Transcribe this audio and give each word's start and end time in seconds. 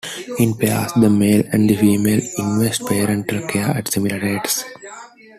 In 0.39 0.55
pairs, 0.55 0.93
the 0.93 1.11
male 1.11 1.43
and 1.51 1.69
the 1.69 1.75
female 1.75 2.21
invest 2.39 2.83
parental 2.87 3.45
care 3.47 3.67
at 3.67 3.87
similar 3.93 4.19
rates. 4.19 4.65